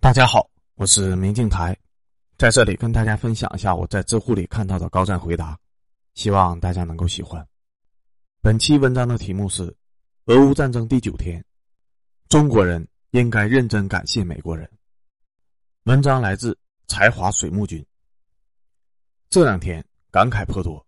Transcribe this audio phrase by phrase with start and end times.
[0.00, 1.76] 大家好，我是明镜台，
[2.38, 5.58] 在这里跟大家分享一下我在知乎里看到的高赞回答，
[6.14, 7.44] 希望大家能够喜欢。
[8.40, 9.76] 本期文章的题目是：
[10.26, 11.44] 俄乌战争第九天，
[12.28, 14.70] 中国人应该认真感谢美国人。
[15.82, 17.84] 文章来自才华水木君。
[19.28, 20.86] 这两天感慨颇多，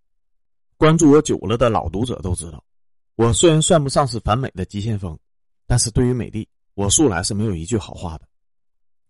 [0.77, 2.63] 关注我久了的老读者都知道，
[3.17, 5.19] 我虽然算不上是反美的急先锋，
[5.67, 8.30] 但是对于美帝，我素来是没有一句好话的。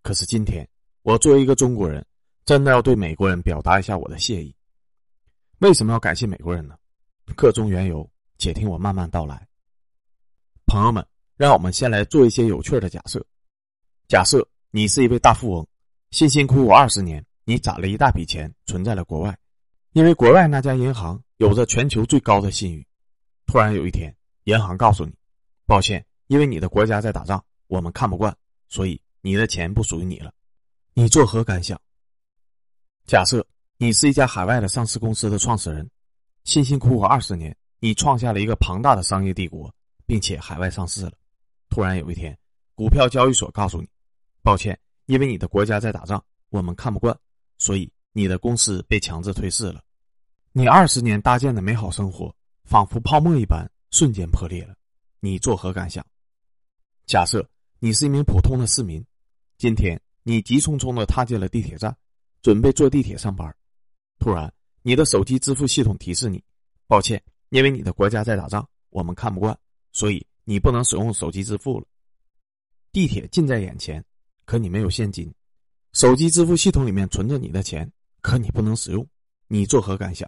[0.03, 0.67] 可是今天，
[1.03, 2.05] 我作为一个中国人，
[2.47, 4.55] 真的要对美国人表达一下我的谢意。
[5.59, 6.75] 为什么要感谢美国人呢？
[7.37, 9.47] 个中缘由，且听我慢慢道来。
[10.65, 13.25] 朋友们，让我们先来做一些有趣的假设。
[14.09, 15.67] 假设你是一位大富翁，
[16.13, 19.39] 辛辛苦苦二十年，你攒了一大笔钱存在了国外，
[19.93, 22.87] 因为国外那家银行有着全球最高的信誉。
[23.47, 25.13] 突然有一天，银行告诉你
[25.67, 28.35] ：“抱歉，因为你的国家在打仗，我们看不惯，
[28.67, 30.33] 所以。”你的钱不属于你了，
[30.95, 31.79] 你作何感想？
[33.07, 35.89] 假设你是一家海外的上市公司的创始人，
[36.45, 39.71] 辛辛苦苦二十年，你创下了一个庞大的商业帝国，
[40.07, 41.13] 并且海外上市了。
[41.69, 42.37] 突然有一天，
[42.75, 43.89] 股票交易所告诉你
[44.43, 47.15] ：“抱歉，因为你的国家在打仗，我们看不惯，
[47.59, 49.83] 所以你的公司被强制退市了。”
[50.53, 54.75] 你二十年搭建的美好生活，仿佛泡沫一般瞬间破裂了。
[55.21, 56.03] 你作何感想？
[57.05, 57.47] 假设
[57.81, 59.05] 你是一名普通的市民。
[59.61, 61.95] 今天你急匆匆的踏进了地铁站，
[62.41, 63.55] 准备坐地铁上班，
[64.19, 66.43] 突然你的手机支付系统提示你：
[66.87, 69.55] 抱歉，因为你的国家在打仗，我们看不惯，
[69.93, 71.87] 所以你不能使用手机支付了。
[72.91, 74.03] 地铁近在眼前，
[74.47, 75.31] 可你没有现金，
[75.93, 77.87] 手机支付系统里面存着你的钱，
[78.23, 79.07] 可你不能使用，
[79.47, 80.27] 你作何感想？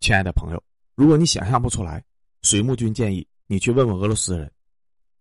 [0.00, 0.62] 亲爱的朋友，
[0.94, 2.04] 如果你想象不出来，
[2.42, 4.52] 水木君建议你去问问俄罗斯人，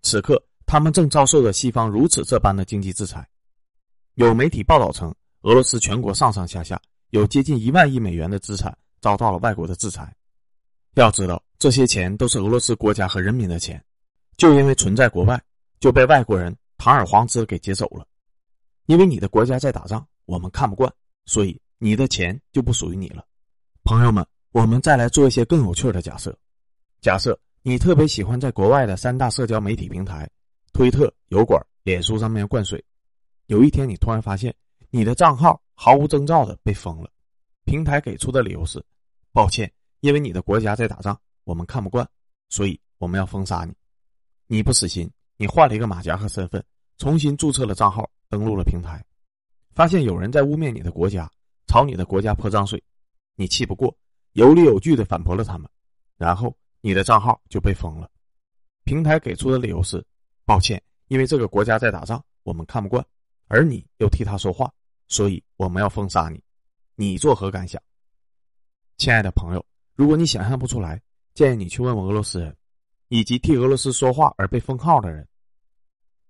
[0.01, 0.45] 此刻。
[0.71, 3.27] 他们正遭受着西方如此这般的经济制裁。
[4.13, 10.15] 有媒体报道称，俄罗斯全国上上下下有接近一万亿美元的资产遭到了外国的制裁。
[10.93, 13.83] 要知道，这些钱都是俄罗斯国家和人民的钱，
[14.37, 15.37] 就因为存在国外，
[15.81, 18.07] 就被外国人堂而皇之给劫走了。
[18.85, 20.89] 因为你的国家在打仗，我们看不惯，
[21.25, 23.25] 所以你的钱就不属于你了。
[23.83, 26.33] 朋友们，我们再来做一些更有趣的假设：
[27.01, 30.29] 假设你特别喜欢在国外的三大社交媒体平台。
[30.81, 32.83] 推特、油管、脸书上面灌水，
[33.45, 34.51] 有一天你突然发现
[34.89, 37.11] 你的账号毫无征兆的被封了，
[37.65, 38.83] 平台给出的理由是：
[39.31, 42.09] 抱歉，因为你的国家在打仗，我们看不惯，
[42.49, 43.71] 所以我们要封杀你。
[44.47, 46.65] 你不死心，你换了一个马甲和身份，
[46.97, 49.05] 重新注册了账号，登录了平台，
[49.75, 51.29] 发现有人在污蔑你的国家，
[51.67, 52.83] 朝你的国家泼脏水，
[53.35, 53.95] 你气不过，
[54.33, 55.69] 有理有据的反驳了他们，
[56.17, 58.09] 然后你的账号就被封了。
[58.83, 60.03] 平台给出的理由是。
[60.51, 63.01] 抱歉，因为这个国家在打仗，我们看不惯，
[63.47, 64.69] 而你又替他说话，
[65.07, 66.43] 所以我们要封杀你。
[66.95, 67.81] 你作何感想？
[68.97, 71.01] 亲爱的朋友，如果你想象不出来，
[71.33, 72.53] 建议你去问问俄罗斯人，
[73.07, 75.25] 以及替俄罗斯说话而被封号的人。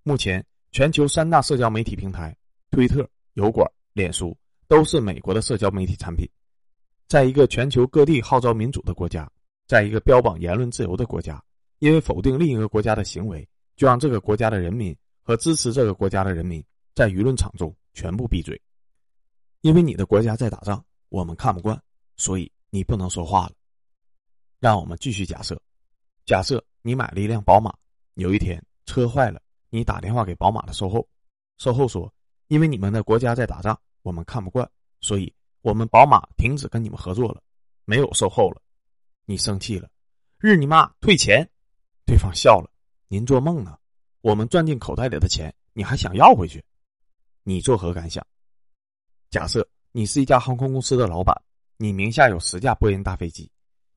[0.04, 2.38] 目前，全球三大社交媒体平台——
[2.70, 6.30] 推特、油管、脸书，都是美国的社交媒体产品。
[7.08, 9.28] 在一个全球各地号召民主的国家，
[9.68, 11.44] 在一个标榜言论自由的国家，
[11.80, 13.48] 因为否定另一个国家的行为。
[13.82, 18.62] 就让这个国家的人民和支持这个国家的人民在舆论场中全部闭嘴，
[19.62, 21.82] 因为你的国家在打仗，我们看不惯，
[22.16, 23.54] 所以你不能说话了。
[24.60, 25.60] 让我们继续假设，
[26.28, 27.74] 假设你买了一辆宝马，
[28.14, 29.42] 有一天车坏了，
[29.72, 31.10] 你打电话给宝马的售后，
[31.58, 32.14] 售后说，
[32.50, 35.34] 因为你们的国家在打仗，我们看不惯，所以
[35.64, 37.42] 我们宝马停止跟你们合作了，
[37.86, 38.62] 没有售后了。
[39.26, 39.90] 你生气了，
[40.38, 41.50] 日你妈，退钱！
[42.06, 42.71] 对方笑了。
[43.12, 43.78] 您做梦呢？
[44.22, 46.64] 我们赚进口袋里的钱，你还想要回去？
[47.44, 48.26] 你作何感想？
[49.30, 51.36] 假设你是一家航空公司的老板，
[51.76, 53.52] 你名下有十架波音大飞机，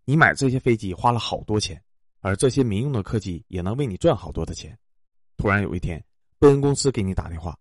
[0.04, 1.80] 你买这些飞机花了好多钱，
[2.22, 4.76] 而这些民用的客机也能为你赚好多的钱。
[5.36, 6.04] 突然有一天，
[6.40, 7.56] 波音公司给你打电话，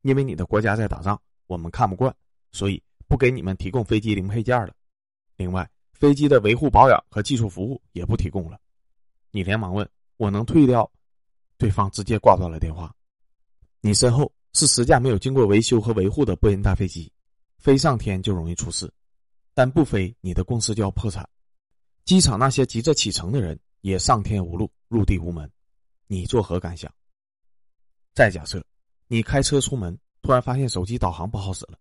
[0.00, 2.16] 因为你的国家在打仗，我们看不惯，
[2.50, 4.72] 所以不给你们提供飞机零配件了。
[5.36, 8.58] 另外，飞机的维护保养和技术服务也不提供了。
[9.30, 9.86] 你连忙问。
[10.16, 10.88] 我能退掉，
[11.64, 12.94] 对方直接挂断了电话。
[13.80, 17.10] 你身后是十架没有经过维修和维护的波音大飞机，
[17.56, 18.92] 飞上天就容易出事，
[19.54, 21.26] 但不飞你的公司就要破产。
[22.04, 25.50] 机场那些急着启程的人也上天无路，入地无门。
[26.06, 26.92] 你作何感想？
[28.12, 28.62] 再假设
[29.06, 31.78] 你开车出门，突然发现手机导航不好使了，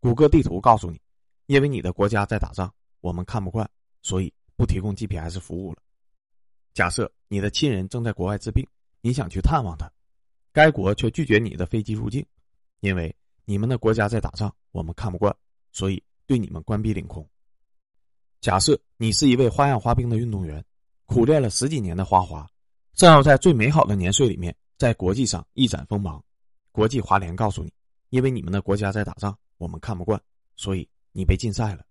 [0.00, 1.00] 谷歌地图告诉你，
[1.46, 3.70] 因为你的国家在打仗，我们看不惯，
[4.02, 5.78] 所以不提供 GPS 服务了。
[6.74, 8.66] 假设你的亲人正在国外治病，
[9.00, 9.90] 你想去探望他，
[10.52, 12.24] 该国却拒绝你的飞机入境，
[12.80, 13.14] 因为
[13.44, 15.34] 你们的国家在打仗，我们看不惯，
[15.72, 17.28] 所以对你们关闭领空。
[18.40, 20.64] 假设你是一位花样滑冰的运动员，
[21.06, 22.48] 苦练了十几年的花滑，
[22.94, 26.22] 正要在最美好的年岁里面在国际上一展锋芒。
[26.72, 27.72] 国际滑联告诉你，
[28.10, 30.20] 因为你们的国家在打仗，我们看不惯，
[30.56, 31.84] 所以你被禁赛了。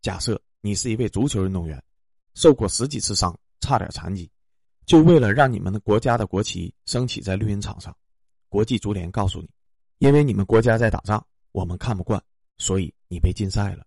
[0.00, 1.82] 假设你是一位足球运动员，
[2.34, 4.30] 受过十几次伤，差点残疾，
[4.86, 7.94] 就为了让你们的国家的国旗升起在绿茵场上，
[8.48, 9.50] 国际足联告诉你，
[9.98, 12.22] 因为你们国家在打仗，我们看不惯，
[12.56, 13.84] 所以你被禁赛了。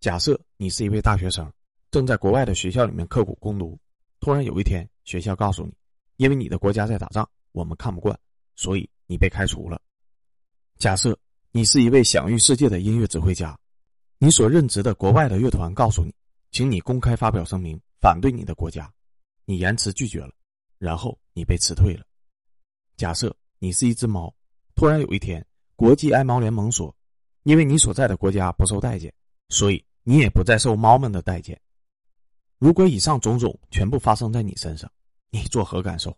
[0.00, 1.50] 假设你是一位大学生，
[1.90, 3.78] 正在国外的学校里面刻苦攻读，
[4.20, 5.72] 突然有一天学校告诉你，
[6.18, 8.16] 因为你的国家在打仗，我们看不惯，
[8.54, 9.80] 所以你被开除了。
[10.76, 11.18] 假设
[11.52, 13.58] 你是一位享誉世界的音乐指挥家，
[14.18, 16.14] 你所任职的国外的乐团告诉你，
[16.50, 18.92] 请你公开发表声明反对你的国家，
[19.44, 20.32] 你言辞拒绝了，
[20.78, 22.04] 然后你被辞退了。
[22.96, 24.34] 假设你是一只猫，
[24.74, 25.44] 突然有一天
[25.76, 26.94] 国际爱猫联盟说，
[27.42, 29.12] 因为你所在的国家不受待见，
[29.48, 29.84] 所以。
[30.04, 31.56] 你也不再受猫们的待见。
[32.58, 34.90] 如果以上种种全部发生在你身上，
[35.30, 36.12] 你作何感受？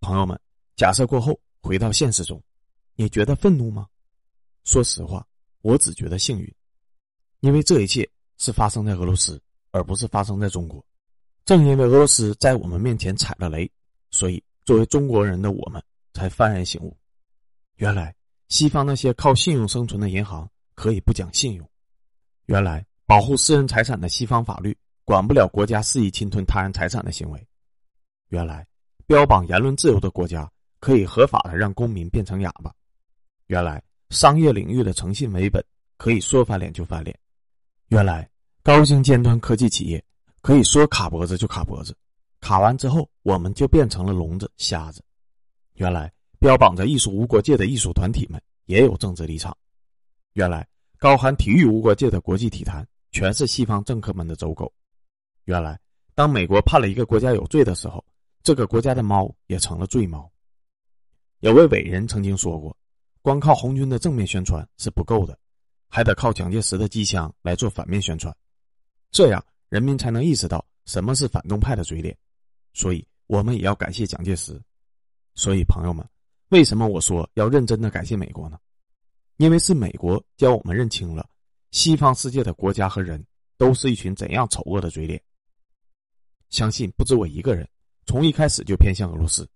[0.00, 0.38] 朋友们，
[0.76, 2.38] 假设过后回到现实中，
[2.94, 3.88] 你觉得愤怒吗？
[4.64, 5.26] 说实话，
[5.62, 6.54] 我只觉得幸运，
[7.40, 8.06] 因为这一切
[8.36, 10.84] 是发生在俄罗斯，而不是发生在中国。
[11.46, 13.70] 正因为俄罗斯在我们面前踩了雷，
[14.10, 15.80] 所以作为中国人的我们
[16.12, 16.94] 才幡然醒悟：
[17.76, 18.12] 原来
[18.48, 21.70] 西方那些靠信用生存的银行可以不讲信用。
[22.46, 27.46] 原来保护私人财产的西方法律管不了国家肆意侵吞他人财产的行为。
[28.30, 28.66] 原来
[29.06, 30.50] 标榜言论自由的国家
[30.80, 32.74] 可以合法的让公民变成哑巴。
[33.46, 35.64] 原来商业领域的诚信为本
[35.96, 37.16] 可以说翻脸就翻脸。
[37.90, 38.28] 原来
[38.64, 40.04] 高精尖端科技企业
[40.46, 41.92] 可以说卡脖子就卡脖子，
[42.40, 45.02] 卡完之后我们就变成了聋子瞎子。
[45.72, 49.56] 原来标榜着艺术无国界的艺术团体们也有政治立场。
[50.34, 50.64] 原来。
[50.98, 54.72] 高喊体育无国界的国际体坛，全是西方政客们的走狗。
[55.44, 55.78] 原来，
[56.14, 58.02] 当美国判了一个国家有罪的时候，
[58.42, 60.30] 这个国家的猫也成了罪猫。
[61.40, 62.74] 有位伟人曾经说过
[63.20, 65.38] ：“光靠红军的正面宣传是不够的，
[65.88, 68.34] 还得靠蒋介石的机枪来做反面宣传，
[69.10, 72.16] 这样人民才能意识到什么是反动派的嘴脸。”
[72.74, 74.60] 所以，我们也要感谢蒋介石。
[75.34, 76.06] 所以，朋友们，
[76.48, 78.58] 为什么我说要认真的感谢美国呢？
[79.38, 81.28] 因为是美国教我们认清了
[81.70, 83.22] 西方世界的国家和人
[83.58, 85.22] 都是一群怎样丑恶的嘴脸。
[86.48, 87.68] 相信不止我一个人，
[88.06, 89.46] 从一开始就偏向俄罗斯。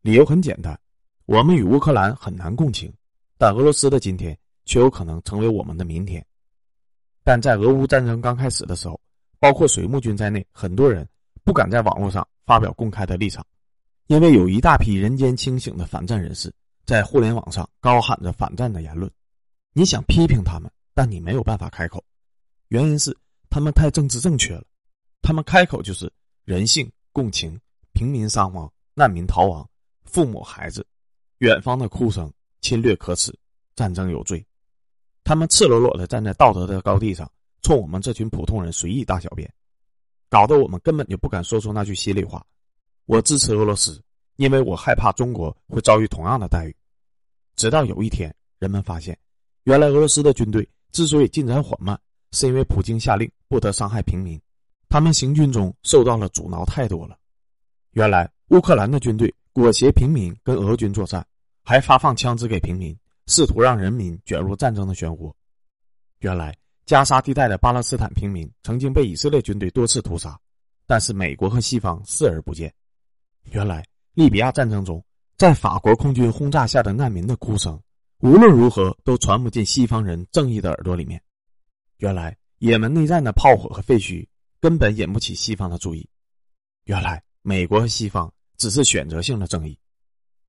[0.00, 0.78] 理由很简单，
[1.26, 2.90] 我们与乌克兰很难共情，
[3.36, 6.24] 但俄罗斯的今天却有可能成为我们的明天。
[7.24, 8.98] 但在俄乌战争刚开始的时候，
[9.42, 11.04] 包括水木军在内，很多人
[11.42, 13.44] 不敢在网络上发表公开的立场，
[14.06, 16.54] 因为有一大批人间清醒的反战人士。
[16.84, 19.10] 在互联网上高喊着反战的言论，
[19.72, 22.04] 你想批评他们，但你没有办法开口，
[22.68, 23.16] 原因是
[23.50, 24.62] 他们太政治正确了。
[25.22, 26.12] 他们开口就是
[26.44, 27.58] 人性、共情、
[27.94, 29.68] 平民伤亡、难民逃亡、
[30.04, 30.86] 父母孩子、
[31.38, 33.36] 远方的哭声、侵略可耻、
[33.74, 34.44] 战争有罪。
[35.24, 37.28] 他们赤裸裸的站在道德的高地上，
[37.62, 39.52] 冲我们这群普通人随意大小便，
[40.28, 42.44] 搞得我们根本就不敢说出那句心里话：
[43.06, 44.02] 我支持俄罗斯。
[44.36, 46.74] 因为我害怕中国会遭遇同样的待遇，
[47.54, 49.16] 直到有一天，人们发现，
[49.64, 51.96] 原来俄罗斯的军队之所以进展缓慢，
[52.32, 54.40] 是因为普京下令不得伤害平民，
[54.88, 57.16] 他们行军中受到了阻挠太多了。
[57.90, 61.24] 原来乌克兰的军队裹挟平民跟俄军作战，
[61.62, 65.32] 还发放枪支给平民，试图让人民卷入战争的漩涡。
[66.20, 70.38] 原来加沙地带的巴勒斯坦平民曾经被以色列军队多次屠杀，
[70.86, 72.72] 但是美国和西方视而不见。
[73.44, 73.84] 原来。
[74.14, 75.02] 利比亚战争中，
[75.38, 77.80] 在法国空军轰炸下的难民的哭声，
[78.18, 81.18] 无论如何都传不进西方人正义的耳朵里面。
[81.96, 84.28] 原来，也门内战的炮火和废墟
[84.60, 86.06] 根本引不起西方的注意。
[86.84, 89.78] 原来，美国和西方只是选择性的正义。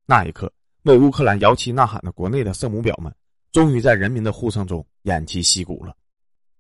[0.06, 3.16] 那一刻，为乌克兰摇旗呐喊的国内的圣母婊们，
[3.54, 5.96] 终于在人民的呼声中偃旗息鼓了。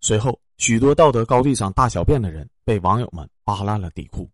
[0.03, 4.29] 随后，许多道德高地上大小便的人被网友们扒烂了底裤，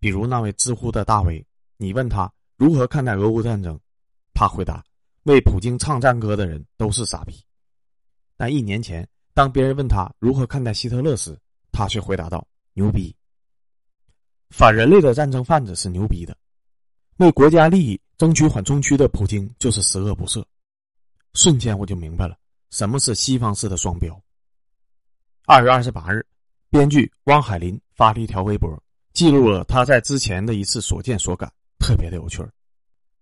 [0.00, 1.46] 比如那位知乎的大 V。
[1.76, 3.78] 你问他如何看待俄乌战争，
[4.32, 4.82] 他回答
[5.24, 7.38] ：“为普京唱战歌的人都是傻逼。”
[8.34, 11.38] 但一年前，当别人问他如何看待希特勒时，
[11.70, 13.14] 他却回答道：“牛逼。”
[14.48, 16.34] 反人类的战争贩子是牛逼的，
[17.18, 20.42] 为国家利益争取缓冲区的普京就是十恶不赦。
[21.34, 22.38] 瞬间我就明白了
[22.70, 24.18] 什么是西方式的双标。
[25.44, 26.24] 二月二十八日，
[26.70, 28.80] 编剧汪海林发了一条微博，
[29.12, 31.52] 记录了他在之前的一次所见所感。
[31.80, 32.48] 特别的有趣儿，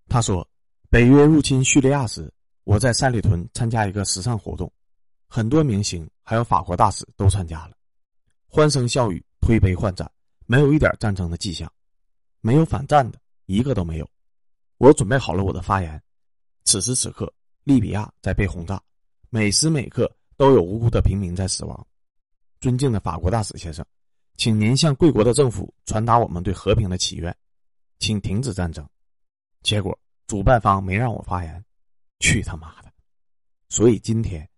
[0.06, 0.46] 他说
[0.90, 2.30] ：“北约入侵叙利亚时，
[2.64, 4.70] 我在三里屯参加一个时尚活动，
[5.28, 7.72] 很多明星还有法国大使都参加了，
[8.46, 10.08] 欢声笑语，推杯换盏，
[10.44, 11.72] 没有一点战争的迹象，
[12.42, 14.06] 没有反战的一个都没有。
[14.76, 16.00] 我准备好了我的发言。
[16.64, 17.32] 此时此刻，
[17.64, 18.78] 利比亚在被轰炸，
[19.30, 21.86] 每时每刻都有无辜的平民在死亡。
[22.60, 23.84] 尊敬的法国大使先生，
[24.36, 27.34] 请您向贵国的政府传达我们对和平的祈愿，
[27.98, 28.86] 请停止战争。
[29.62, 31.64] 结果主办方没让我发言，
[32.18, 32.92] 去他妈的！
[33.68, 34.48] 所以今天，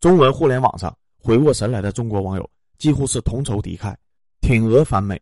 [0.00, 3.96] 中文互联网上回过神来的中国网友几乎是同仇敌忾，
[4.40, 5.20] 挺俄反美，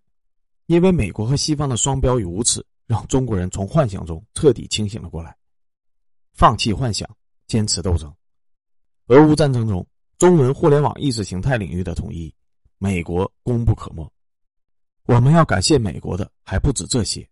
[0.67, 5.35] 因为美国和西方的双标与无耻，让中国人从幻想中彻底清醒了过来。
[6.35, 7.09] 放弃幻想，
[7.47, 8.15] 坚持斗争。
[9.07, 9.87] 俄乌战争中，
[10.19, 12.33] 中文互联网意识形态领域的统一，
[12.79, 14.11] 美国功不可没。
[15.05, 17.29] 我们要感谢美国的还不止这些，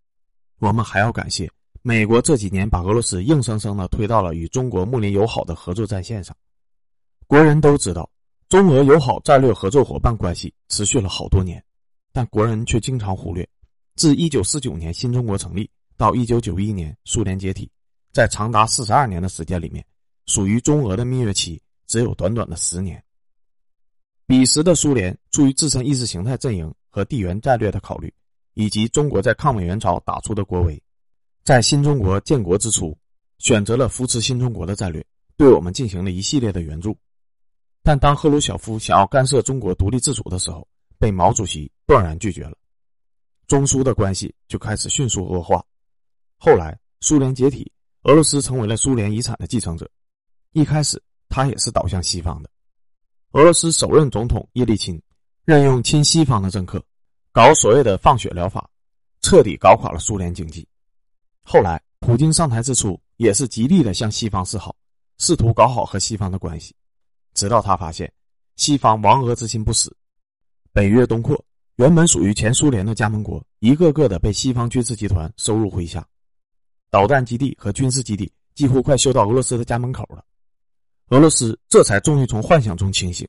[0.59, 1.49] 我们还要感谢
[1.81, 6.35] 美国这几年把俄罗斯硬生生的推到了与中国睦邻友好的合作战线上。
[7.25, 8.07] 国人都知道，
[8.49, 11.63] 中俄友好战略合作伙伴关系持续了好多年，
[12.13, 13.47] 但国人却经常忽略，
[13.95, 17.67] 自一九四九年新中国成立到一九九一年苏联解体。
[18.13, 19.83] 在长达四十二年的时间里面，
[20.27, 23.03] 属于中俄的蜜月期只有短短的十年。
[24.25, 28.13] 彼时的苏联出于自身意识形态阵营和地缘战略的考虑，
[28.53, 30.81] 以及中国在抗美援朝打出的国威，
[31.43, 32.97] 在新中国建国之初，
[33.37, 35.05] 选择了扶持新中国的战略，
[35.37, 36.97] 对我们进行了一系列的援助。
[37.83, 42.57] 但当赫鲁晓夫想要干涉中国独立自主的时候，被毛主席断然拒绝了，
[43.47, 45.63] 中苏的关系就开始迅速恶化。
[46.37, 47.71] 后来苏联解体。
[48.07, 49.89] 俄罗斯成为了苏联遗产的继承者，
[50.51, 52.49] 一开始他也是倒向西方的。
[53.31, 55.01] 俄罗斯首任总统叶利钦
[55.43, 56.83] 任用亲西方的政客，
[57.31, 58.69] 搞所谓的放血疗法，
[59.21, 60.67] 彻底搞垮了苏联经济。
[61.43, 64.75] 后来普京上台之初也是极力的向西方示好，
[65.17, 66.73] 试图搞好和西方的关系，
[67.33, 68.11] 直到他发现
[68.55, 69.95] 西方亡俄之心不死，
[70.71, 71.43] 北约东扩，
[71.75, 76.07] 原本属于前苏联的加盟国，一个个的被西方军事集团收入麾下。
[76.89, 80.23] 导弹基地和军事基地几乎快修到俄罗斯的家门口了，
[81.09, 83.27] 俄罗斯这才终于从幻想中清醒，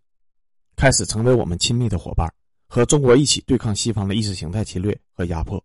[0.76, 2.26] 开始成为我们亲密的伙伴，
[2.66, 5.62] 和中国一起对抗西方的意识形态侵略和压迫。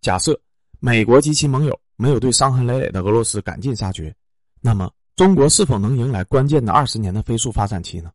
[0.00, 0.38] 假设
[0.80, 4.14] 美国及其盟友没有对伤痕累累的俄罗斯赶尽杀绝，
[4.60, 8.10] 那么中国是否能迎来关键的二十年的飞速发展期呢？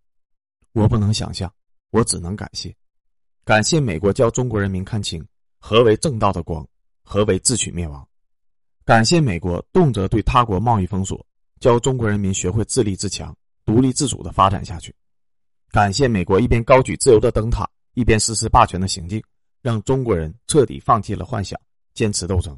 [0.74, 1.51] 我不能想象，
[1.91, 2.75] 我只能感谢，
[3.46, 5.25] 感谢美国教中国人民看清
[5.58, 6.68] 何为正道的光，
[7.01, 8.06] 何为自取灭亡。
[8.84, 11.25] 感谢美国动辄对他国贸易封锁，
[11.59, 13.35] 教中国人民学会自立自强、
[13.65, 14.93] 独立自主的发展下去。
[15.71, 19.21] 感谢美国一边高举自由的灯塔，一边实施霸权的行径，
[19.61, 21.59] 让中国人彻底放弃了幻想，
[21.93, 22.57] 坚持斗争，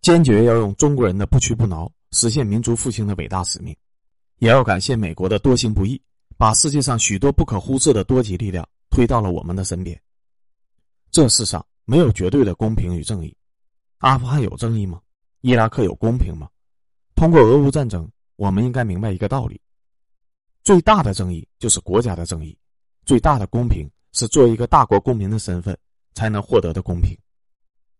[0.00, 3.76] 坚决要用中国人的不屈不挠实现民族复兴的伟大使命。
[4.38, 6.00] 也要感谢美国的多行不义，
[6.36, 9.98] 把世界上许多不可忽视的多极力量推到了我们的身边。
[11.12, 13.34] 这世上没有绝对的公平与正义，
[13.98, 15.00] 阿富汗有正义吗？
[15.42, 16.48] 伊拉克有公平吗？
[17.14, 19.60] 通过俄乌战争，我们应该明白一个道理：
[20.62, 22.56] 最大的正义就是国家的正义，
[23.06, 25.76] 最大的公平是作为一个大国公民的身份
[26.14, 27.16] 才能获得的公平。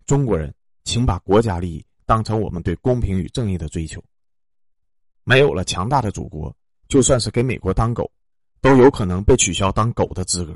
[0.06, 0.52] 中国人，
[0.84, 4.02] 请把国家利益当成我们对公平与正义的追求。
[5.22, 6.54] 没有了强大的祖国，
[6.88, 8.10] 就算是给美国当狗，
[8.60, 10.54] 都有可能被取消当狗的资格。